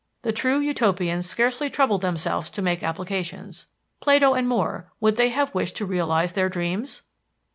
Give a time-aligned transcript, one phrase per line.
[0.23, 3.67] The true Utopians scarcely troubled themselves to make applications.
[3.99, 7.03] Plato and More would they have wished to realize their dreams?